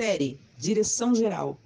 Série, 0.00 0.40
direção 0.56 1.14
geral, 1.14 1.60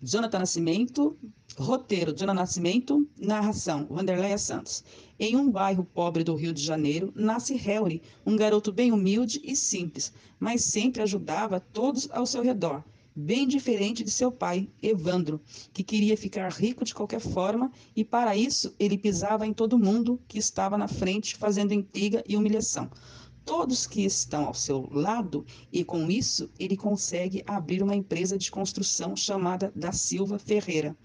Jonathan 0.00 0.38
Nascimento, 0.38 1.18
roteiro, 1.58 2.16
Jonathan 2.16 2.34
Nascimento, 2.38 3.04
narração, 3.18 3.88
Vanderleia 3.90 4.38
Santos. 4.38 4.84
Em 5.18 5.34
um 5.34 5.50
bairro 5.50 5.82
pobre 5.82 6.22
do 6.22 6.36
Rio 6.36 6.52
de 6.52 6.62
Janeiro, 6.62 7.12
nasce 7.16 7.56
Harry, 7.56 8.00
um 8.24 8.36
garoto 8.36 8.70
bem 8.70 8.92
humilde 8.92 9.40
e 9.42 9.56
simples, 9.56 10.12
mas 10.38 10.62
sempre 10.62 11.02
ajudava 11.02 11.58
todos 11.58 12.08
ao 12.12 12.26
seu 12.26 12.44
redor 12.44 12.84
bem 13.16 13.46
diferente 13.46 14.02
de 14.02 14.10
seu 14.10 14.32
pai, 14.32 14.68
Evandro, 14.82 15.40
que 15.72 15.84
queria 15.84 16.16
ficar 16.16 16.50
rico 16.50 16.84
de 16.84 16.92
qualquer 16.92 17.20
forma 17.20 17.70
e 17.94 18.04
para 18.04 18.36
isso 18.36 18.74
ele 18.78 18.98
pisava 18.98 19.46
em 19.46 19.52
todo 19.52 19.78
mundo 19.78 20.20
que 20.26 20.38
estava 20.38 20.76
na 20.76 20.88
frente, 20.88 21.36
fazendo 21.36 21.72
intriga 21.72 22.24
e 22.28 22.36
humilhação. 22.36 22.90
Todos 23.44 23.86
que 23.86 24.04
estão 24.04 24.46
ao 24.46 24.54
seu 24.54 24.88
lado 24.90 25.44
e 25.70 25.84
com 25.84 26.10
isso 26.10 26.50
ele 26.58 26.76
consegue 26.76 27.42
abrir 27.46 27.82
uma 27.82 27.94
empresa 27.94 28.38
de 28.38 28.50
construção 28.50 29.14
chamada 29.14 29.70
da 29.76 29.92
Silva 29.92 30.38
Ferreira. 30.38 30.96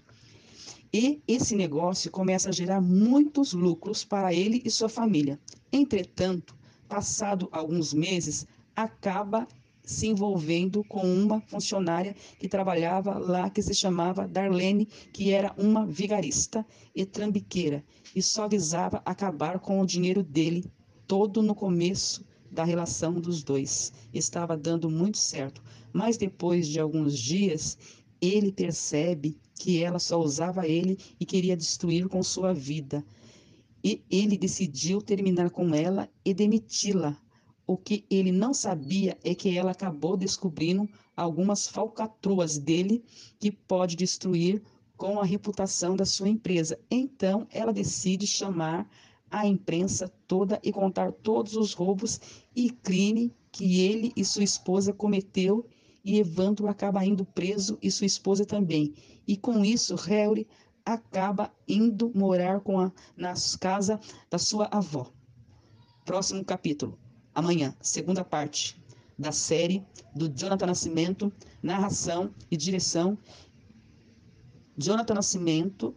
E 0.92 1.22
esse 1.28 1.54
negócio 1.54 2.10
começa 2.10 2.48
a 2.48 2.52
gerar 2.52 2.80
muitos 2.80 3.52
lucros 3.52 4.04
para 4.04 4.32
ele 4.34 4.62
e 4.64 4.70
sua 4.70 4.88
família. 4.88 5.38
Entretanto, 5.70 6.56
passado 6.88 7.48
alguns 7.52 7.92
meses, 7.92 8.46
acaba 8.74 9.46
se 9.84 10.06
envolvendo 10.06 10.82
com 10.84 11.02
uma 11.02 11.40
funcionária 11.42 12.16
que 12.38 12.48
trabalhava 12.48 13.18
lá, 13.18 13.50
que 13.50 13.62
se 13.62 13.74
chamava 13.74 14.26
Darlene, 14.26 14.86
que 15.12 15.30
era 15.30 15.54
uma 15.58 15.86
vigarista 15.86 16.66
e 16.94 17.04
trambiqueira, 17.04 17.84
e 18.14 18.22
só 18.22 18.48
visava 18.48 19.02
acabar 19.04 19.58
com 19.58 19.80
o 19.80 19.86
dinheiro 19.86 20.22
dele, 20.22 20.64
todo 21.06 21.42
no 21.42 21.54
começo 21.54 22.24
da 22.50 22.64
relação 22.64 23.14
dos 23.14 23.42
dois. 23.42 23.92
Estava 24.12 24.56
dando 24.56 24.90
muito 24.90 25.18
certo, 25.18 25.62
mas 25.92 26.16
depois 26.16 26.66
de 26.66 26.80
alguns 26.80 27.18
dias, 27.18 27.78
ele 28.20 28.50
percebe 28.52 29.38
que 29.54 29.82
ela 29.82 29.98
só 29.98 30.20
usava 30.20 30.66
ele 30.66 30.98
e 31.18 31.24
queria 31.24 31.56
destruir 31.56 32.08
com 32.08 32.22
sua 32.22 32.52
vida. 32.52 33.04
E 33.82 34.02
ele 34.10 34.36
decidiu 34.36 35.00
terminar 35.00 35.50
com 35.50 35.74
ela 35.74 36.08
e 36.24 36.34
demiti-la 36.34 37.16
o 37.70 37.76
que 37.76 38.04
ele 38.10 38.32
não 38.32 38.52
sabia 38.52 39.16
é 39.22 39.32
que 39.32 39.56
ela 39.56 39.70
acabou 39.70 40.16
descobrindo 40.16 40.88
algumas 41.16 41.68
falcatruas 41.68 42.58
dele 42.58 43.04
que 43.38 43.52
pode 43.52 43.94
destruir 43.94 44.60
com 44.96 45.20
a 45.20 45.24
reputação 45.24 45.94
da 45.94 46.04
sua 46.04 46.28
empresa. 46.28 46.80
Então, 46.90 47.46
ela 47.48 47.72
decide 47.72 48.26
chamar 48.26 48.90
a 49.30 49.46
imprensa 49.46 50.12
toda 50.26 50.58
e 50.62 50.72
contar 50.72 51.12
todos 51.12 51.54
os 51.56 51.72
roubos 51.72 52.20
e 52.54 52.70
crime 52.70 53.32
que 53.52 53.80
ele 53.80 54.12
e 54.16 54.24
sua 54.24 54.42
esposa 54.42 54.92
cometeu 54.92 55.66
e 56.04 56.18
Evandro 56.18 56.66
acaba 56.68 57.04
indo 57.04 57.24
preso 57.24 57.78
e 57.82 57.90
sua 57.90 58.06
esposa 58.06 58.44
também. 58.44 58.94
E 59.26 59.36
com 59.36 59.64
isso, 59.64 59.94
Harry 59.96 60.46
acaba 60.84 61.52
indo 61.68 62.10
morar 62.14 62.60
com 62.60 62.80
a, 62.80 62.92
na 63.16 63.34
casa 63.60 64.00
da 64.30 64.38
sua 64.38 64.66
avó. 64.70 65.12
Próximo 66.04 66.44
capítulo 66.44 66.98
amanhã, 67.34 67.74
segunda 67.80 68.24
parte 68.24 68.80
da 69.18 69.32
série 69.32 69.84
do 70.14 70.28
Jonathan 70.28 70.66
Nascimento, 70.66 71.32
narração 71.62 72.34
e 72.50 72.56
direção. 72.56 73.16
Jonathan 74.76 75.14
Nascimento 75.14 75.94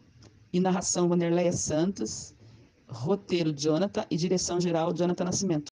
e 0.51 0.59
narração 0.59 1.07
Vanderleia 1.07 1.53
Santos, 1.53 2.32
roteiro 2.93 3.51
Jonathan 3.51 4.05
e 4.09 4.15
direção 4.15 4.61
geral 4.61 4.93
Jonathan 4.93 5.25
Nascimento. 5.25 5.71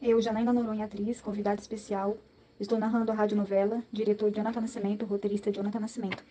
Eu, 0.00 0.20
Janaína 0.20 0.52
Noronha, 0.52 0.84
atriz, 0.84 1.20
convidada 1.20 1.60
especial, 1.60 2.16
estou 2.60 2.78
narrando 2.78 3.10
a 3.10 3.14
radionovela, 3.14 3.82
diretor 3.90 4.30
Jonathan 4.30 4.60
Nascimento, 4.60 5.06
roteirista 5.06 5.50
Jonathan 5.50 5.80
Nascimento. 5.80 6.22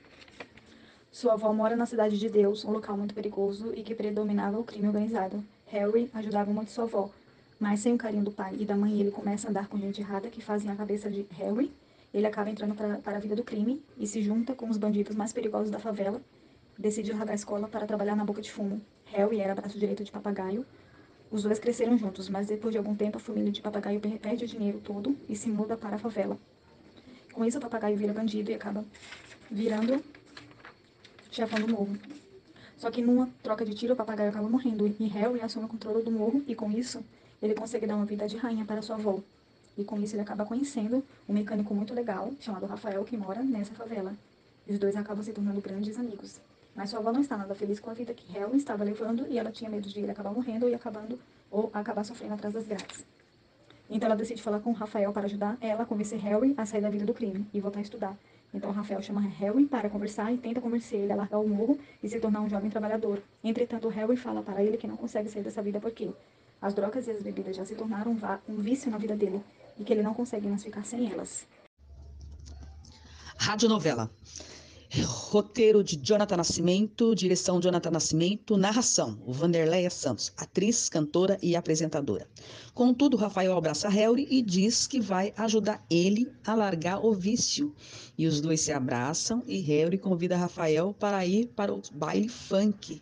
Sua 1.12 1.34
avó 1.34 1.52
mora 1.54 1.76
na 1.76 1.86
Cidade 1.86 2.20
de 2.20 2.30
Deus, 2.30 2.64
um 2.64 2.72
local 2.72 2.96
muito 2.96 3.16
perigoso 3.16 3.74
e 3.76 3.82
que 3.84 3.96
predominava 3.96 4.60
o 4.60 4.64
crime 4.64 4.88
organizado. 4.88 5.44
Harry 5.66 6.10
ajudava 6.14 6.52
muito 6.52 6.72
sua 6.72 6.84
avó, 6.84 7.10
mas 7.60 7.80
sem 7.80 7.94
o 7.94 7.98
carinho 7.98 8.24
do 8.24 8.32
pai 8.32 8.56
e 8.60 8.66
da 8.66 8.76
mãe, 8.76 9.00
ele 9.00 9.12
começa 9.12 9.48
a 9.48 9.50
andar 9.50 9.68
com 9.68 9.78
gente 9.78 10.02
errada 10.02 10.30
que 10.30 10.42
fazem 10.42 10.70
a 10.70 10.76
cabeça 10.76 11.10
de 11.10 11.26
Harry. 11.32 11.72
Ele 12.14 12.28
acaba 12.28 12.50
entrando 12.50 12.76
para 12.76 13.18
a 13.18 13.20
vida 13.20 13.36
do 13.36 13.44
crime 13.44 13.82
e 13.98 14.06
se 14.06 14.22
junta 14.22 14.54
com 14.54 14.70
os 14.70 14.78
bandidos 14.78 15.16
mais 15.16 15.34
perigosos 15.34 15.72
da 15.72 15.80
favela. 15.80 16.22
Decide 16.78 17.12
largar 17.12 17.32
a 17.32 17.36
escola 17.36 17.68
para 17.68 17.86
trabalhar 17.86 18.16
na 18.16 18.26
boca 18.26 18.42
de 18.42 18.52
fumo. 18.52 18.82
Harry 19.06 19.40
era 19.40 19.54
braço 19.54 19.78
direito 19.78 20.04
de 20.04 20.12
papagaio. 20.12 20.66
Os 21.30 21.44
dois 21.44 21.60
cresceram 21.60 21.98
juntos, 21.98 22.30
mas 22.30 22.48
depois 22.48 22.72
de 22.72 22.78
algum 22.78 22.96
tempo 22.96 23.18
a 23.18 23.20
família 23.20 23.52
de 23.52 23.62
papagaio 23.62 24.00
perde 24.00 24.46
o 24.46 24.48
dinheiro 24.48 24.80
todo 24.80 25.16
e 25.30 25.36
se 25.36 25.50
muda 25.50 25.78
para 25.78 25.96
a 25.96 26.00
favela. 26.00 26.38
Com 27.32 27.46
isso, 27.46 27.58
o 27.58 27.62
papagaio 27.62 27.98
vira 27.98 28.14
bandido 28.14 28.52
e 28.52 28.54
acaba 28.54 28.84
virando 29.50 30.04
chefão 31.32 31.60
do 31.60 31.68
morro. 31.68 31.98
Só 32.78 32.92
que 32.92 33.02
numa 33.02 33.30
troca 33.42 33.64
de 33.66 33.74
tiro, 33.74 33.94
o 33.94 33.96
papagaio 33.96 34.30
acaba 34.30 34.48
morrendo 34.50 34.88
e 35.00 35.08
Harry 35.08 35.42
assume 35.42 35.66
o 35.66 35.70
controle 35.70 36.04
do 36.04 36.12
morro 36.12 36.44
e 36.48 36.54
com 36.54 36.72
isso 36.72 37.04
ele 37.42 37.54
consegue 37.54 37.88
dar 37.88 37.96
uma 37.96 38.06
vida 38.06 38.28
de 38.28 38.38
rainha 38.38 38.66
para 38.66 38.82
sua 38.82 38.96
avó. 38.96 39.20
E 39.78 39.84
com 39.84 40.00
isso 40.00 40.16
ele 40.16 40.22
acaba 40.22 40.46
conhecendo 40.46 41.04
um 41.28 41.34
mecânico 41.34 41.74
muito 41.74 41.94
legal, 41.94 42.32
chamado 42.40 42.66
Rafael, 42.66 43.04
que 43.04 43.18
mora 43.18 43.42
nessa 43.42 43.74
favela. 43.74 44.16
E 44.68 44.74
os 44.74 44.80
dois 44.80 44.96
acabam 44.96 45.24
se 45.24 45.34
tornando 45.34 45.60
grandes 45.62 45.98
amigos. 45.98 46.40
Mas 46.76 46.90
sua 46.90 47.00
avó 47.00 47.12
não 47.12 47.22
está 47.22 47.38
nada 47.38 47.54
feliz 47.54 47.80
com 47.80 47.90
a 47.90 47.94
vida 47.94 48.14
que 48.14 48.36
Helen 48.36 48.56
estava 48.56 48.84
levando 48.84 49.28
e 49.30 49.38
ela 49.38 49.52
tinha 49.52 49.70
medo 49.70 49.88
de 49.88 50.00
ele 50.00 50.12
acabar 50.12 50.32
morrendo 50.32 50.68
e 50.68 50.74
acabando 50.74 51.20
ou 51.52 51.70
acabar 51.74 52.04
sofrendo 52.04 52.34
atrás 52.34 52.54
das 52.54 52.66
grades. 52.66 53.06
Então 53.90 54.08
ela 54.08 54.16
decide 54.16 54.42
falar 54.42 54.60
com 54.60 54.72
Rafael 54.72 55.14
para 55.14 55.26
ajudar 55.26 55.58
ela 55.62 55.84
a 55.84 55.86
convencer 55.86 56.20
Harry 56.20 56.54
a 56.58 56.66
sair 56.66 56.82
da 56.82 56.90
vida 56.90 57.06
do 57.06 57.14
crime 57.14 57.46
e 57.54 57.60
voltar 57.60 57.80
a 57.80 57.84
estudar. 57.84 58.18
Então 58.54 58.72
Rafael 58.72 59.02
chama 59.02 59.22
Harry 59.22 59.66
para 59.66 59.90
conversar 59.90 60.32
e 60.32 60.38
tenta 60.38 60.62
convencer 60.62 61.02
ele 61.02 61.12
a 61.12 61.16
largar 61.16 61.40
o 61.40 61.48
morro 61.48 61.78
e 62.02 62.10
se 62.10 62.20
tornar 62.20 62.42
um 62.42 62.50
jovem 62.50 62.70
trabalhador. 62.70 63.22
Entretanto, 63.44 63.88
Harry 63.90 64.16
fala 64.16 64.42
para 64.42 64.64
ele 64.64 64.78
que 64.78 64.88
não 64.88 64.96
consegue 64.96 65.30
sair 65.30 65.44
dessa 65.44 65.62
vida 65.62 65.80
porque 65.80 66.12
as 66.62 66.74
drogas 66.74 67.08
e 67.08 67.12
as 67.12 67.22
bebidas 67.22 67.56
já 67.56 67.66
se 67.66 67.76
tornaram 67.76 68.16
um 68.48 68.56
vício 68.62 68.90
na 68.90 68.98
vida 68.98 69.16
dele 69.16 69.44
e 69.78 69.84
que 69.84 69.92
ele 69.92 70.04
não 70.04 70.14
consegue 70.14 70.48
mais 70.48 70.64
ficar 70.64 70.86
sem 70.86 71.12
elas. 71.12 71.48
Radionovela. 73.38 74.10
Roteiro 75.02 75.84
de 75.84 75.96
Jonathan 75.96 76.38
Nascimento, 76.38 77.16
direção 77.16 77.60
Jonathan 77.60 77.90
Nascimento, 77.90 78.56
narração 78.56 79.20
Vanderleia 79.28 79.90
Santos, 79.90 80.32
atriz, 80.38 80.88
cantora 80.88 81.40
e 81.42 81.56
apresentadora. 81.56 82.28
Contudo, 82.76 83.18
Rafael 83.18 83.58
abraça 83.58 83.90
Harry 83.90 84.28
e 84.30 84.40
diz 84.44 84.86
que 84.86 85.02
vai 85.02 85.34
ajudar 85.36 85.84
ele 85.90 86.32
a 86.46 86.54
largar 86.54 87.04
o 87.04 87.12
vício. 87.12 87.74
E 88.16 88.28
os 88.28 88.40
dois 88.40 88.62
se 88.62 88.72
abraçam 88.72 89.42
e 89.48 89.60
Harry 89.62 89.98
convida 89.98 90.38
Rafael 90.38 90.94
para 91.00 91.26
ir 91.26 91.48
para 91.48 91.74
o 91.74 91.82
baile 91.92 92.30
funk 92.30 93.02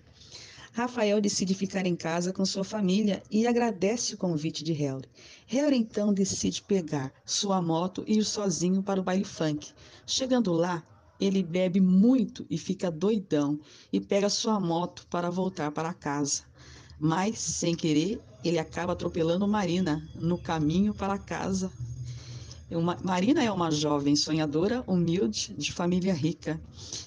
Rafael 0.73 1.19
decide 1.19 1.53
ficar 1.53 1.85
em 1.85 1.97
casa 1.97 2.31
com 2.31 2.45
sua 2.45 2.63
família 2.63 3.21
e 3.29 3.45
agradece 3.45 4.13
o 4.13 4.17
convite 4.17 4.63
de 4.63 4.71
Harry. 4.71 5.03
Harry 5.45 5.75
então 5.75 6.13
decide 6.13 6.61
pegar 6.61 7.11
sua 7.25 7.61
moto 7.61 8.05
e 8.07 8.19
ir 8.19 8.23
sozinho 8.23 8.81
para 8.81 8.99
o 8.99 9.03
baile 9.03 9.25
funk. 9.25 9.73
Chegando 10.07 10.53
lá, 10.53 10.81
ele 11.21 11.43
bebe 11.43 11.79
muito 11.79 12.47
e 12.49 12.57
fica 12.57 12.89
doidão 12.89 13.59
e 13.93 14.01
pega 14.01 14.27
sua 14.27 14.59
moto 14.59 15.05
para 15.07 15.29
voltar 15.29 15.71
para 15.71 15.93
casa. 15.93 16.41
Mas, 16.99 17.39
sem 17.39 17.75
querer, 17.75 18.19
ele 18.43 18.57
acaba 18.57 18.93
atropelando 18.93 19.47
Marina 19.47 20.03
no 20.15 20.37
caminho 20.37 20.95
para 20.95 21.19
casa. 21.19 21.71
Uma, 22.71 22.97
Marina 23.03 23.43
é 23.43 23.51
uma 23.51 23.69
jovem 23.69 24.15
sonhadora, 24.15 24.83
humilde, 24.87 25.53
de 25.55 25.71
família 25.71 26.13
rica 26.13 26.59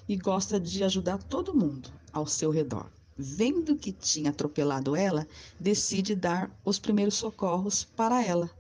e 0.09 0.17
gosta 0.17 0.61
de 0.61 0.85
ajudar 0.85 1.19
todo 1.19 1.55
mundo 1.55 1.91
ao 2.13 2.27
seu 2.27 2.51
redor 2.51 2.89
vendo 3.17 3.77
que 3.77 3.93
tinha 3.93 4.31
atropelado 4.31 4.97
ela, 4.97 5.25
decide 5.59 6.17
dar 6.17 6.51
os 6.65 6.81
primeiros 6.81 7.15
socorros 7.15 7.85
para 7.85 8.21
ela 8.25 8.51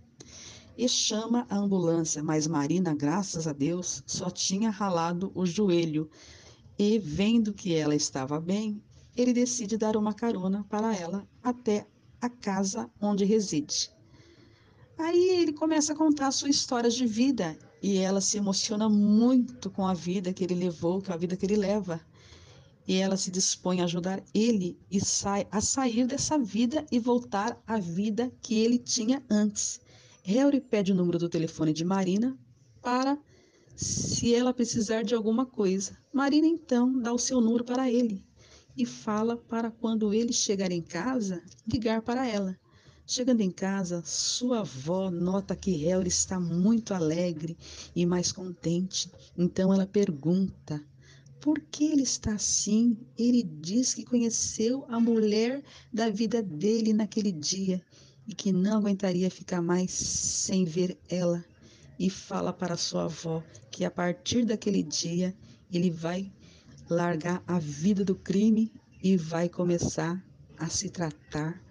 e 0.77 0.89
chama 0.89 1.47
a 1.49 1.57
ambulância, 1.57 2.23
mas 2.23 2.47
Marina, 2.47 2.95
graças 2.95 3.47
a 3.47 3.53
Deus, 3.53 4.03
só 4.07 4.31
tinha 4.31 4.71
ralado 4.71 5.31
o 5.35 5.47
joelho 5.47 6.11
e, 6.79 6.99
vendo 6.99 7.53
que 7.53 7.75
ela 7.75 7.94
estava 7.94 8.41
bem, 8.41 8.82
ele 9.17 9.32
decide 9.32 9.76
dar 9.76 9.97
uma 9.97 10.12
carona 10.12 10.65
para 10.69 10.94
ela 10.94 11.26
até 11.43 11.87
a 12.21 12.29
casa 12.29 12.91
onde 13.00 13.25
reside. 13.25 13.91
Aí 14.99 15.41
ele 15.41 15.53
começa 15.53 15.93
a 15.93 15.97
contar 15.97 16.31
sua 16.31 16.49
história 16.49 16.91
de 16.91 17.06
vida 17.06 17.59
e 17.82 17.99
ela 17.99 18.21
se 18.21 18.38
emociona 18.38 18.88
muito 18.88 19.71
com 19.71 19.87
a 19.87 19.94
vida 19.94 20.32
que 20.32 20.44
ele 20.44 20.55
levou, 20.55 21.03
com 21.03 21.12
a 21.12 21.17
vida 21.17 21.37
que 21.37 21.47
ele 21.47 21.56
leva 21.56 22.00
e 22.87 22.97
ela 22.97 23.17
se 23.17 23.31
dispõe 23.31 23.81
a 23.81 23.85
ajudar 23.85 24.23
ele 24.32 24.79
e 24.91 25.05
sai, 25.05 25.47
a 25.50 25.61
sair 25.61 26.06
dessa 26.06 26.38
vida 26.38 26.85
e 26.93 26.99
voltar 26.99 27.61
à 27.67 27.79
vida 27.79 28.31
que 28.43 28.59
ele 28.59 28.79
tinha 28.79 29.23
antes. 29.31 29.81
Harry 30.26 30.59
pede 30.59 30.91
o 30.91 30.94
número 30.94 31.19
do 31.19 31.29
telefone 31.29 31.71
de 31.71 31.85
Marina 31.85 32.35
para 32.81 33.19
se 33.76 34.35
ela 34.35 34.55
precisar 34.55 35.03
de 35.03 35.15
alguma 35.15 35.44
coisa. 35.44 35.99
Marina 36.11 36.47
então 36.47 36.99
dá 36.99 37.12
o 37.12 37.19
seu 37.19 37.43
número 37.43 37.62
para 37.62 37.91
ele 37.91 38.25
e 38.75 38.87
fala 38.87 39.37
para 39.37 39.71
quando 39.71 40.15
ele 40.15 40.32
chegar 40.32 40.73
em 40.73 40.81
casa 40.81 41.43
ligar 41.71 42.00
para 42.00 42.26
ela. 42.26 42.59
Chegando 43.06 43.43
em 43.43 43.50
casa, 43.50 44.03
sua 44.03 44.61
avó 44.61 45.11
nota 45.11 45.55
que 45.55 45.76
Harry 45.85 46.09
está 46.09 46.41
muito 46.41 46.94
alegre 46.94 47.55
e 47.94 48.06
mais 48.06 48.32
contente. 48.32 49.11
Então 49.37 49.75
ela 49.75 49.87
pergunta: 49.87 50.82
por 51.38 51.61
que 51.61 51.85
ele 51.85 52.03
está 52.03 52.32
assim? 52.32 52.97
Ele 53.19 53.43
diz 53.43 53.93
que 53.93 54.06
conheceu 54.06 54.87
a 54.88 54.99
mulher 54.99 55.62
da 55.93 56.09
vida 56.09 56.43
dele 56.43 56.94
naquele 56.94 57.31
dia 57.31 57.85
e 58.26 58.35
que 58.35 58.53
não 58.53 58.79
aguentaria 58.79 59.31
ficar 59.31 59.61
mais 59.61 59.91
sem 59.91 60.65
ver 60.65 60.99
ela. 61.09 61.44
E 61.99 62.11
fala 62.11 62.53
para 62.53 62.76
sua 62.76 63.05
avó 63.05 63.43
que 63.71 63.85
a 63.85 63.91
partir 63.91 64.44
daquele 64.44 64.82
dia 64.82 65.35
ele 65.73 65.91
vai 65.91 66.32
largar 66.88 67.43
a 67.47 67.59
vida 67.59 68.05
do 68.05 68.15
crime 68.15 68.73
e 69.03 69.17
vai 69.17 69.49
começar 69.49 70.23
a 70.59 70.69
se 70.69 70.88
tratar 70.88 71.62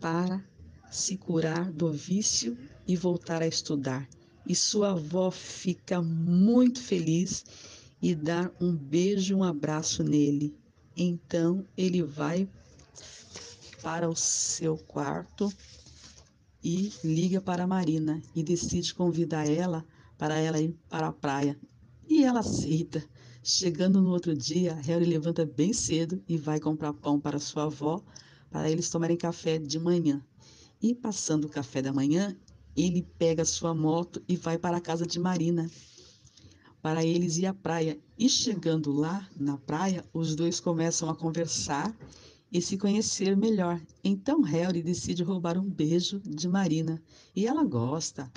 para 0.00 0.44
se 0.90 1.16
curar 1.16 1.70
do 1.70 1.92
vício 1.92 2.56
e 2.86 2.96
voltar 2.96 3.42
a 3.42 3.46
estudar. 3.46 4.08
E 4.46 4.54
sua 4.54 4.92
avó 4.92 5.30
fica 5.30 6.00
muito 6.00 6.82
feliz 6.82 7.44
e 8.00 8.14
dá 8.14 8.50
um 8.60 8.74
beijo, 8.74 9.36
um 9.36 9.44
abraço 9.44 10.02
nele. 10.02 10.54
Então 10.96 11.64
ele 11.76 12.02
vai 12.02 12.48
para 13.82 14.08
o 14.08 14.16
seu 14.16 14.76
quarto 14.76 15.52
e 16.62 16.92
liga 17.04 17.40
para 17.40 17.64
a 17.64 17.66
Marina 17.66 18.22
e 18.34 18.42
decide 18.42 18.94
convidar 18.94 19.48
ela 19.48 19.84
para 20.16 20.36
ela 20.36 20.60
ir 20.60 20.76
para 20.88 21.08
a 21.08 21.12
praia. 21.12 21.58
E 22.08 22.24
ela 22.24 22.40
aceita. 22.40 23.04
Chegando 23.42 24.02
no 24.02 24.10
outro 24.10 24.34
dia, 24.36 24.74
Harry 24.74 25.04
levanta 25.04 25.46
bem 25.46 25.72
cedo 25.72 26.22
e 26.28 26.36
vai 26.36 26.58
comprar 26.58 26.92
pão 26.92 27.20
para 27.20 27.38
sua 27.38 27.64
avó 27.64 28.02
para 28.50 28.70
eles 28.70 28.90
tomarem 28.90 29.16
café 29.16 29.58
de 29.58 29.78
manhã. 29.78 30.22
E 30.82 30.94
passando 30.94 31.44
o 31.44 31.48
café 31.48 31.80
da 31.80 31.92
manhã, 31.92 32.36
ele 32.76 33.02
pega 33.18 33.44
sua 33.44 33.74
moto 33.74 34.22
e 34.28 34.36
vai 34.36 34.58
para 34.58 34.76
a 34.76 34.80
casa 34.80 35.06
de 35.06 35.18
Marina 35.18 35.70
para 36.80 37.04
eles 37.04 37.38
ir 37.38 37.46
à 37.46 37.54
praia. 37.54 37.98
E 38.18 38.28
chegando 38.28 38.92
lá 38.92 39.28
na 39.36 39.56
praia, 39.56 40.04
os 40.12 40.34
dois 40.34 40.60
começam 40.60 41.08
a 41.08 41.14
conversar 41.14 41.94
e 42.52 42.60
se 42.62 42.76
conhecer 42.76 43.36
melhor. 43.36 43.80
Então 44.02 44.40
Harry 44.42 44.82
decide 44.82 45.22
roubar 45.22 45.58
um 45.58 45.68
beijo 45.68 46.20
de 46.20 46.48
Marina 46.48 47.02
e 47.34 47.46
ela 47.46 47.64
gosta, 47.64 48.30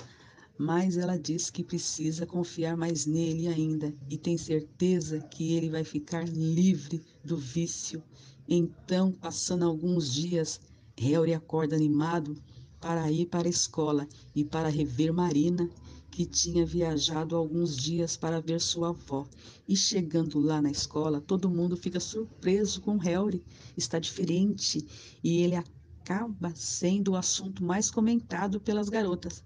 mas 0.58 0.96
ela 0.96 1.18
diz 1.18 1.50
que 1.50 1.64
precisa 1.64 2.26
confiar 2.26 2.76
mais 2.76 3.06
nele 3.06 3.48
ainda 3.48 3.94
e 4.08 4.16
tem 4.16 4.36
certeza 4.36 5.20
que 5.20 5.54
ele 5.54 5.70
vai 5.70 5.84
ficar 5.84 6.28
livre 6.28 7.02
do 7.24 7.36
vício. 7.36 8.02
Então, 8.48 9.12
passando 9.12 9.64
alguns 9.64 10.12
dias, 10.12 10.60
Harry 10.98 11.32
acorda 11.32 11.74
animado 11.74 12.36
para 12.80 13.10
ir 13.10 13.26
para 13.26 13.46
a 13.46 13.50
escola 13.50 14.08
e 14.34 14.44
para 14.44 14.68
rever 14.68 15.12
Marina, 15.12 15.70
que 16.12 16.26
tinha 16.26 16.66
viajado 16.66 17.34
alguns 17.34 17.74
dias 17.74 18.18
para 18.18 18.38
ver 18.38 18.60
sua 18.60 18.90
avó. 18.90 19.26
E 19.66 19.74
chegando 19.74 20.38
lá 20.38 20.60
na 20.60 20.70
escola, 20.70 21.22
todo 21.22 21.48
mundo 21.48 21.74
fica 21.74 21.98
surpreso 21.98 22.82
com 22.82 22.98
Harry. 22.98 23.42
Está 23.78 23.98
diferente 23.98 24.86
e 25.24 25.38
ele 25.40 25.56
acaba 25.56 26.52
sendo 26.54 27.12
o 27.12 27.16
assunto 27.16 27.64
mais 27.64 27.90
comentado 27.90 28.60
pelas 28.60 28.90
garotas, 28.90 29.42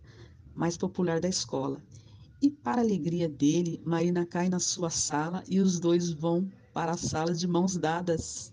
mais 0.56 0.76
popular 0.76 1.20
da 1.20 1.28
escola. 1.28 1.80
E 2.42 2.50
para 2.50 2.82
alegria 2.82 3.28
dele, 3.28 3.80
Marina 3.84 4.26
cai 4.26 4.48
na 4.48 4.58
sua 4.58 4.90
sala 4.90 5.44
e 5.48 5.60
os 5.60 5.78
dois 5.78 6.10
vão 6.10 6.50
para 6.74 6.92
a 6.92 6.96
sala 6.96 7.32
de 7.32 7.46
mãos 7.46 7.76
dadas. 7.76 8.52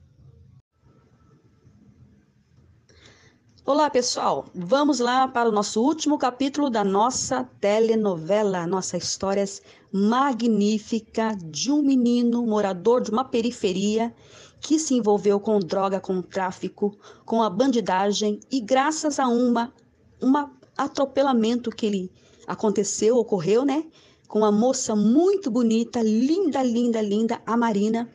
Olá, 3.65 3.89
pessoal. 3.89 4.43
Vamos 4.53 4.99
lá 4.99 5.25
para 5.25 5.47
o 5.47 5.51
nosso 5.51 5.81
último 5.81 6.17
capítulo 6.17 6.69
da 6.69 6.83
nossa 6.83 7.45
telenovela, 7.61 8.67
nossa 8.67 8.97
história 8.97 9.45
magnífica 9.89 11.33
de 11.41 11.71
um 11.71 11.81
menino 11.81 12.45
morador 12.45 12.99
de 12.99 13.09
uma 13.09 13.23
periferia 13.23 14.13
que 14.59 14.77
se 14.77 14.95
envolveu 14.95 15.39
com 15.39 15.59
droga, 15.59 16.01
com 16.01 16.21
tráfico, 16.21 16.97
com 17.23 17.41
a 17.41 17.49
bandidagem 17.49 18.41
e 18.51 18.59
graças 18.59 19.17
a 19.17 19.29
uma 19.29 19.73
um 20.21 20.33
atropelamento 20.77 21.69
que 21.69 21.85
ele 21.85 22.11
aconteceu, 22.45 23.15
ocorreu, 23.15 23.63
né? 23.63 23.85
Com 24.27 24.39
uma 24.39 24.51
moça 24.51 24.93
muito 24.93 25.49
bonita, 25.49 26.01
linda, 26.01 26.61
linda, 26.61 27.01
linda, 27.01 27.41
a 27.45 27.55
Marina 27.55 28.09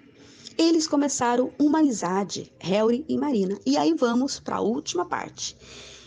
eles 0.58 0.88
começaram 0.88 1.52
uma 1.56 1.78
amizade, 1.78 2.52
Harry 2.58 3.04
e 3.08 3.16
Marina. 3.16 3.56
E 3.64 3.76
aí 3.76 3.94
vamos 3.94 4.40
para 4.40 4.56
a 4.56 4.60
última 4.60 5.06
parte. 5.06 5.56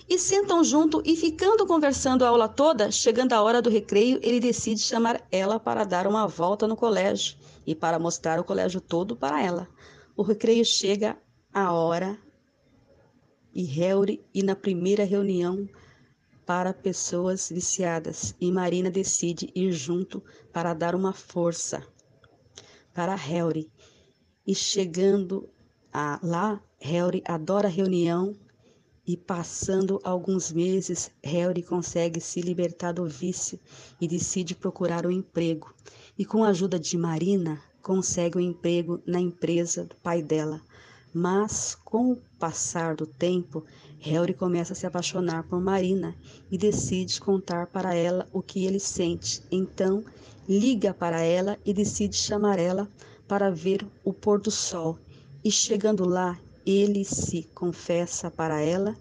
E 0.09 0.19
sentam 0.19 0.61
junto 0.61 1.01
e 1.05 1.15
ficando 1.15 1.65
conversando 1.65 2.25
a 2.25 2.27
aula 2.27 2.49
toda, 2.49 2.91
chegando 2.91 3.31
a 3.31 3.41
hora 3.41 3.61
do 3.61 3.69
recreio, 3.69 4.19
ele 4.21 4.41
decide 4.41 4.81
chamar 4.81 5.25
ela 5.31 5.57
para 5.57 5.85
dar 5.85 6.05
uma 6.05 6.27
volta 6.27 6.67
no 6.67 6.75
colégio 6.75 7.37
e 7.65 7.73
para 7.73 7.97
mostrar 7.97 8.37
o 8.37 8.43
colégio 8.43 8.81
todo 8.81 9.15
para 9.15 9.41
ela. 9.41 9.69
O 10.17 10.21
recreio 10.21 10.65
chega 10.65 11.17
a 11.53 11.71
hora 11.71 12.19
e 13.53 13.63
Harry 13.63 14.21
e 14.33 14.43
na 14.43 14.55
primeira 14.55 15.05
reunião 15.05 15.67
para 16.45 16.73
pessoas 16.73 17.47
viciadas 17.49 18.35
e 18.41 18.51
Marina 18.51 18.91
decide 18.91 19.49
ir 19.55 19.71
junto 19.71 20.21
para 20.51 20.73
dar 20.73 20.93
uma 20.93 21.13
força 21.13 21.81
para 22.93 23.15
Harry 23.15 23.71
e 24.45 24.55
chegando 24.55 25.49
a, 25.93 26.19
lá, 26.23 26.61
Harry 26.79 27.21
adora 27.25 27.67
reunião 27.67 28.35
e 29.05 29.17
passando 29.17 29.99
alguns 30.03 30.51
meses, 30.51 31.11
Harry 31.23 31.63
consegue 31.63 32.21
se 32.21 32.41
libertar 32.41 32.93
do 32.93 33.05
vício 33.05 33.59
e 33.99 34.07
decide 34.07 34.55
procurar 34.55 35.05
um 35.05 35.11
emprego. 35.11 35.73
E 36.17 36.23
com 36.23 36.43
a 36.43 36.49
ajuda 36.49 36.79
de 36.79 36.97
Marina, 36.97 37.61
consegue 37.81 38.37
um 38.37 38.41
emprego 38.41 39.01
na 39.05 39.19
empresa 39.19 39.85
do 39.85 39.95
pai 39.95 40.21
dela. 40.21 40.61
Mas 41.13 41.75
com 41.83 42.13
o 42.13 42.21
passar 42.39 42.95
do 42.95 43.05
tempo, 43.05 43.65
Harry 43.99 44.33
começa 44.33 44.73
a 44.73 44.75
se 44.75 44.85
apaixonar 44.85 45.43
por 45.43 45.59
Marina 45.59 46.15
e 46.49 46.57
decide 46.57 47.19
contar 47.19 47.67
para 47.67 47.93
ela 47.93 48.29
o 48.31 48.41
que 48.41 48.65
ele 48.65 48.79
sente. 48.79 49.41
Então, 49.51 50.03
liga 50.47 50.93
para 50.93 51.21
ela 51.21 51.57
e 51.65 51.73
decide 51.73 52.15
chamar 52.15 52.59
ela 52.59 52.87
para 53.31 53.49
ver 53.49 53.87
o 54.03 54.11
pôr 54.11 54.41
do 54.41 54.51
sol, 54.51 54.99
e 55.41 55.49
chegando 55.49 56.03
lá, 56.03 56.37
ele 56.65 57.05
se 57.05 57.43
confessa 57.55 58.29
para 58.29 58.59
ela 58.59 58.93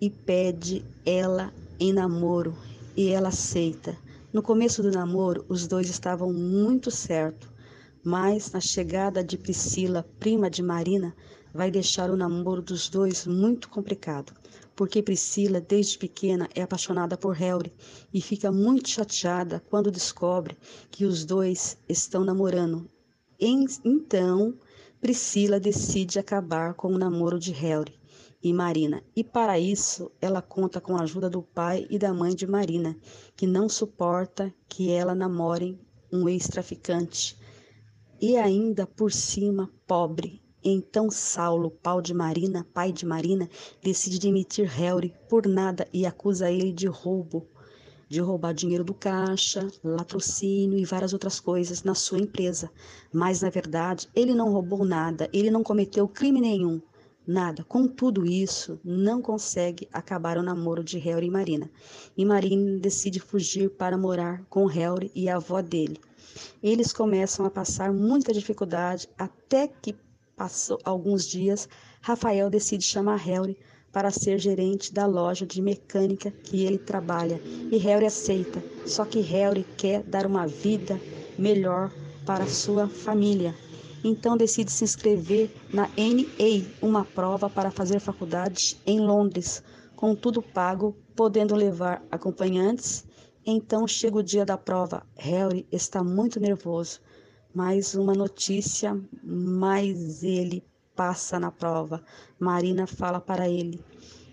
e 0.00 0.08
pede 0.08 0.84
ela 1.04 1.52
em 1.80 1.92
namoro, 1.92 2.56
e 2.96 3.08
ela 3.08 3.30
aceita. 3.30 3.98
No 4.32 4.40
começo 4.40 4.84
do 4.84 4.92
namoro, 4.92 5.44
os 5.48 5.66
dois 5.66 5.90
estavam 5.90 6.32
muito 6.32 6.92
certo, 6.92 7.52
mas 8.04 8.52
na 8.52 8.60
chegada 8.60 9.24
de 9.24 9.36
Priscila, 9.36 10.08
prima 10.20 10.48
de 10.48 10.62
Marina, 10.62 11.12
vai 11.52 11.68
deixar 11.68 12.08
o 12.08 12.16
namoro 12.16 12.62
dos 12.62 12.88
dois 12.88 13.26
muito 13.26 13.68
complicado, 13.68 14.32
porque 14.76 15.02
Priscila, 15.02 15.60
desde 15.60 15.98
pequena, 15.98 16.48
é 16.54 16.62
apaixonada 16.62 17.16
por 17.16 17.34
Harry 17.34 17.72
e 18.14 18.20
fica 18.20 18.52
muito 18.52 18.88
chateada 18.88 19.60
quando 19.68 19.90
descobre 19.90 20.56
que 20.88 21.04
os 21.04 21.24
dois 21.24 21.76
estão 21.88 22.24
namorando 22.24 22.88
então, 23.38 24.54
Priscila 25.00 25.60
decide 25.60 26.18
acabar 26.18 26.74
com 26.74 26.88
o 26.88 26.98
namoro 26.98 27.38
de 27.38 27.52
Harry 27.52 27.94
e 28.42 28.52
Marina, 28.52 29.02
e 29.14 29.22
para 29.22 29.58
isso 29.58 30.10
ela 30.20 30.40
conta 30.40 30.80
com 30.80 30.96
a 30.96 31.02
ajuda 31.02 31.28
do 31.28 31.42
pai 31.42 31.86
e 31.90 31.98
da 31.98 32.14
mãe 32.14 32.34
de 32.34 32.46
Marina, 32.46 32.96
que 33.36 33.46
não 33.46 33.68
suporta 33.68 34.54
que 34.68 34.90
ela 34.90 35.14
namore 35.14 35.78
um 36.12 36.28
ex-traficante 36.28 37.36
e 38.20 38.36
ainda 38.36 38.86
por 38.86 39.12
cima 39.12 39.70
pobre. 39.86 40.42
Então 40.64 41.10
Saulo, 41.10 41.70
pai 41.70 42.00
de 42.02 42.14
Marina, 42.14 42.66
pai 42.72 42.90
de 42.90 43.04
Marina, 43.04 43.48
decide 43.82 44.18
demitir 44.18 44.66
Harry 44.66 45.14
por 45.28 45.46
nada 45.46 45.86
e 45.92 46.06
acusa 46.06 46.50
ele 46.50 46.72
de 46.72 46.86
roubo 46.86 47.46
de 48.08 48.20
roubar 48.20 48.52
dinheiro 48.52 48.84
do 48.84 48.94
caixa, 48.94 49.68
latrocínio 49.82 50.78
e 50.78 50.84
várias 50.84 51.12
outras 51.12 51.40
coisas 51.40 51.82
na 51.82 51.94
sua 51.94 52.18
empresa. 52.18 52.70
Mas, 53.12 53.42
na 53.42 53.50
verdade, 53.50 54.08
ele 54.14 54.34
não 54.34 54.52
roubou 54.52 54.84
nada, 54.84 55.28
ele 55.32 55.50
não 55.50 55.62
cometeu 55.62 56.06
crime 56.06 56.40
nenhum. 56.40 56.80
Nada. 57.26 57.64
Com 57.64 57.88
tudo 57.88 58.24
isso, 58.24 58.78
não 58.84 59.20
consegue 59.20 59.88
acabar 59.92 60.38
o 60.38 60.42
namoro 60.42 60.84
de 60.84 60.96
Harry 60.98 61.26
e 61.26 61.30
Marina. 61.30 61.68
E 62.16 62.24
Marina 62.24 62.78
decide 62.78 63.18
fugir 63.18 63.70
para 63.70 63.98
morar 63.98 64.44
com 64.48 64.64
Harry 64.66 65.10
e 65.12 65.28
a 65.28 65.36
avó 65.36 65.60
dele. 65.60 65.98
Eles 66.62 66.92
começam 66.92 67.44
a 67.44 67.50
passar 67.50 67.92
muita 67.92 68.32
dificuldade 68.32 69.08
até 69.18 69.66
que 69.66 69.96
passou 70.36 70.78
alguns 70.84 71.26
dias, 71.26 71.68
Rafael 72.00 72.50
decide 72.50 72.84
chamar 72.84 73.16
Harry 73.16 73.58
para 73.96 74.10
ser 74.10 74.38
gerente 74.38 74.92
da 74.92 75.06
loja 75.06 75.46
de 75.46 75.62
mecânica 75.62 76.30
que 76.30 76.66
ele 76.66 76.76
trabalha. 76.76 77.40
E 77.72 77.78
Harry 77.78 78.04
aceita, 78.04 78.62
só 78.84 79.06
que 79.06 79.20
Harry 79.20 79.64
quer 79.78 80.02
dar 80.02 80.26
uma 80.26 80.46
vida 80.46 81.00
melhor 81.38 81.90
para 82.26 82.46
sua 82.46 82.86
família. 82.86 83.54
Então 84.04 84.36
decide 84.36 84.70
se 84.70 84.84
inscrever 84.84 85.50
na 85.72 85.88
NA, 85.96 86.66
uma 86.82 87.06
prova 87.06 87.48
para 87.48 87.70
fazer 87.70 87.98
faculdade 87.98 88.76
em 88.86 89.00
Londres, 89.00 89.62
com 89.96 90.14
tudo 90.14 90.42
pago, 90.42 90.94
podendo 91.16 91.54
levar 91.54 92.04
acompanhantes. 92.10 93.02
Então 93.46 93.88
chega 93.88 94.18
o 94.18 94.22
dia 94.22 94.44
da 94.44 94.58
prova. 94.58 95.06
Harry 95.16 95.66
está 95.72 96.04
muito 96.04 96.38
nervoso. 96.38 97.00
Mais 97.54 97.94
uma 97.94 98.12
notícia, 98.12 98.94
mais 99.24 100.22
ele 100.22 100.62
passa 100.96 101.38
na 101.38 101.52
prova. 101.52 102.02
Marina 102.40 102.86
fala 102.86 103.20
para 103.20 103.48
ele 103.48 103.84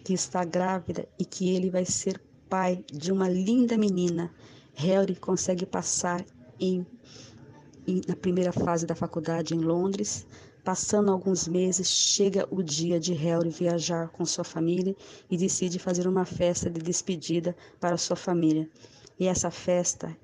que 0.04 0.14
está 0.14 0.44
grávida 0.44 1.08
e 1.20 1.26
que 1.26 1.54
ele 1.54 1.70
vai 1.70 1.86
ser 1.86 2.20
pai 2.50 2.84
de 2.92 3.12
uma 3.12 3.30
linda 3.30 3.78
menina. 3.78 4.34
Harry 4.74 5.16
consegue 5.16 5.66
passar 5.66 6.26
em, 6.60 6.86
em, 7.86 8.02
na 8.08 8.16
primeira 8.16 8.52
fase 8.52 8.86
da 8.86 8.96
faculdade 8.96 9.54
em 9.54 9.60
Londres. 9.60 10.26
Passando 10.64 11.12
alguns 11.12 11.48
meses, 11.48 11.90
chega 11.90 12.48
o 12.50 12.64
dia 12.64 12.98
de 12.98 13.14
Harry 13.14 13.50
viajar 13.50 14.08
com 14.10 14.26
sua 14.26 14.46
família 14.46 14.96
e 15.30 15.38
decide 15.38 15.78
fazer 15.78 16.08
uma 16.08 16.24
festa 16.24 16.70
de 16.70 16.82
despedida 16.82 17.56
para 17.80 17.98
sua 17.98 18.16
família. 18.16 18.70
E 19.20 19.28
essa 19.28 19.52
festa 19.52 20.18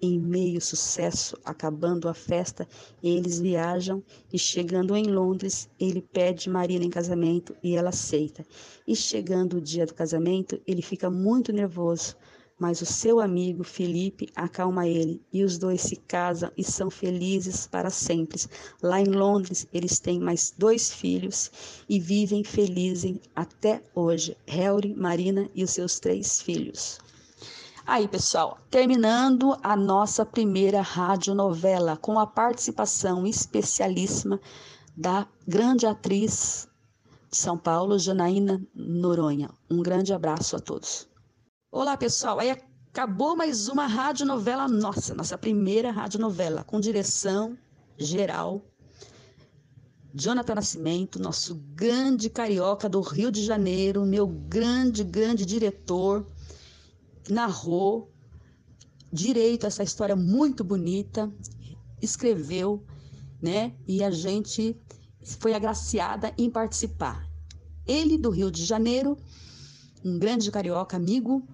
em 0.00 0.18
meio 0.18 0.60
sucesso, 0.60 1.38
acabando 1.44 2.08
a 2.08 2.14
festa, 2.14 2.68
eles 3.02 3.38
viajam 3.38 4.02
e 4.32 4.38
chegando 4.38 4.96
em 4.96 5.04
Londres, 5.04 5.68
ele 5.78 6.00
pede 6.00 6.50
Marina 6.50 6.84
em 6.84 6.90
casamento 6.90 7.56
e 7.62 7.76
ela 7.76 7.90
aceita. 7.90 8.46
E 8.86 8.94
chegando 8.94 9.56
o 9.56 9.60
dia 9.60 9.86
do 9.86 9.94
casamento, 9.94 10.60
ele 10.66 10.82
fica 10.82 11.10
muito 11.10 11.52
nervoso, 11.52 12.16
mas 12.58 12.80
o 12.80 12.86
seu 12.86 13.20
amigo 13.20 13.62
Felipe 13.62 14.28
acalma 14.34 14.88
ele 14.88 15.20
e 15.32 15.44
os 15.44 15.58
dois 15.58 15.82
se 15.82 15.96
casam 15.96 16.50
e 16.56 16.64
são 16.64 16.90
felizes 16.90 17.66
para 17.66 17.90
sempre. 17.90 18.40
Lá 18.82 19.00
em 19.00 19.06
Londres, 19.08 19.66
eles 19.72 19.98
têm 19.98 20.18
mais 20.18 20.54
dois 20.56 20.90
filhos 20.90 21.50
e 21.88 22.00
vivem 22.00 22.42
felizes 22.42 23.18
até 23.34 23.82
hoje. 23.94 24.36
Harry, 24.46 24.94
Marina 24.94 25.50
e 25.54 25.62
os 25.62 25.70
seus 25.70 26.00
três 26.00 26.40
filhos. 26.40 26.98
Aí, 27.88 28.08
pessoal, 28.08 28.58
terminando 28.68 29.56
a 29.62 29.76
nossa 29.76 30.26
primeira 30.26 30.80
radionovela 30.80 31.96
com 31.96 32.18
a 32.18 32.26
participação 32.26 33.24
especialíssima 33.24 34.40
da 34.96 35.24
grande 35.46 35.86
atriz 35.86 36.66
de 37.30 37.36
São 37.36 37.56
Paulo, 37.56 37.96
Janaína 37.96 38.60
Noronha. 38.74 39.50
Um 39.70 39.84
grande 39.84 40.12
abraço 40.12 40.56
a 40.56 40.58
todos. 40.58 41.08
Olá, 41.70 41.96
pessoal. 41.96 42.40
Aí 42.40 42.50
acabou 42.50 43.36
mais 43.36 43.68
uma 43.68 43.86
radionovela 43.86 44.66
nossa, 44.66 45.14
nossa 45.14 45.38
primeira 45.38 45.92
radionovela, 45.92 46.64
com 46.64 46.80
direção 46.80 47.56
geral 47.96 48.62
Jonathan 50.12 50.56
Nascimento, 50.56 51.22
nosso 51.22 51.54
grande 51.54 52.28
carioca 52.28 52.88
do 52.88 53.00
Rio 53.00 53.30
de 53.30 53.44
Janeiro, 53.44 54.04
meu 54.04 54.26
grande, 54.26 55.04
grande 55.04 55.46
diretor 55.46 56.26
narrou 57.28 58.12
direito 59.12 59.66
essa 59.66 59.82
história 59.82 60.16
muito 60.16 60.62
bonita, 60.62 61.32
escreveu, 62.00 62.84
né? 63.40 63.74
E 63.86 64.02
a 64.02 64.10
gente 64.10 64.76
foi 65.38 65.54
agraciada 65.54 66.32
em 66.36 66.50
participar. 66.50 67.28
Ele 67.86 68.18
do 68.18 68.30
Rio 68.30 68.50
de 68.50 68.64
Janeiro, 68.64 69.16
um 70.04 70.18
grande 70.18 70.50
carioca 70.50 70.96
amigo, 70.96 71.46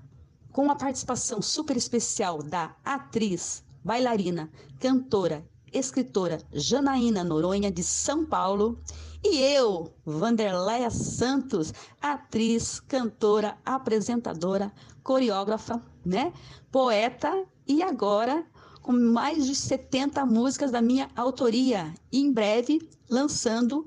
com 0.50 0.70
a 0.70 0.76
participação 0.76 1.40
super 1.40 1.76
especial 1.76 2.42
da 2.42 2.76
atriz, 2.84 3.64
bailarina, 3.82 4.50
cantora, 4.78 5.46
escritora 5.72 6.38
Janaína 6.52 7.24
Noronha 7.24 7.70
de 7.70 7.82
São 7.82 8.24
Paulo 8.24 8.78
e 9.24 9.38
eu, 9.38 9.92
Vanderleia 10.04 10.90
Santos, 10.90 11.72
atriz, 12.00 12.80
cantora, 12.80 13.56
apresentadora, 13.64 14.72
coreógrafa, 15.02 15.80
né? 16.04 16.32
Poeta 16.70 17.44
e 17.66 17.82
agora 17.82 18.44
com 18.82 18.92
mais 18.92 19.46
de 19.46 19.54
70 19.54 20.26
músicas 20.26 20.72
da 20.72 20.82
minha 20.82 21.08
autoria. 21.14 21.94
E 22.10 22.20
em 22.20 22.32
breve 22.32 22.88
lançando 23.08 23.86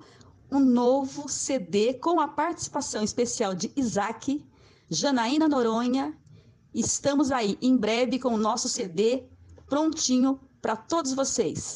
um 0.49 0.59
novo 0.59 1.27
CD 1.27 1.95
com 1.95 2.19
a 2.19 2.27
participação 2.27 3.03
especial 3.03 3.53
de 3.53 3.71
Isaac, 3.75 4.43
Janaína 4.89 5.47
Noronha. 5.47 6.17
Estamos 6.73 7.31
aí 7.31 7.57
em 7.61 7.75
breve 7.75 8.19
com 8.19 8.33
o 8.33 8.37
nosso 8.37 8.69
CD 8.69 9.23
prontinho 9.67 10.39
para 10.61 10.75
todos 10.75 11.13
vocês. 11.13 11.73